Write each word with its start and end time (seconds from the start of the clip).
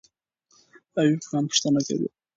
ایوب 0.99 1.21
خان 1.29 1.43
پوښتنه 1.49 1.81
کوي. 1.87 2.07